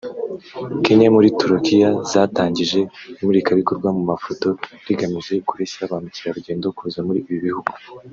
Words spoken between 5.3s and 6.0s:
kureshya ba